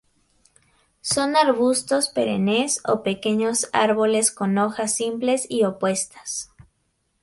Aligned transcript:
Son 1.01 1.35
arbustos 1.35 2.09
perennes 2.09 2.81
o 2.87 3.03
pequeños 3.03 3.69
árboles 3.71 4.31
con 4.31 4.57
hojas 4.57 4.95
simples 4.95 5.45
y 5.47 5.63
opuestas. 5.63 6.49